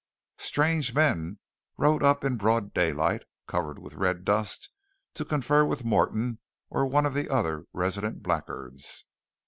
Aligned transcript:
Strange 0.39 0.95
men 0.95 1.37
rode 1.77 2.01
up 2.01 2.23
in 2.25 2.35
broad 2.35 2.73
daylight, 2.73 3.23
covered 3.45 3.77
with 3.77 3.93
red 3.93 4.25
dust, 4.25 4.71
to 5.13 5.23
confer 5.23 5.63
with 5.63 5.85
Morton 5.85 6.39
or 6.71 6.87
one 6.87 7.05
of 7.05 7.13
the 7.13 7.29
other 7.29 7.65
resident 7.71 8.23
blackguards. 8.23 9.05